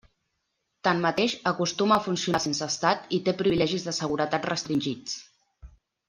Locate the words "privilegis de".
3.45-3.93